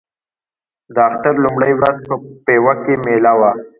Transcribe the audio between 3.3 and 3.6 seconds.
وه.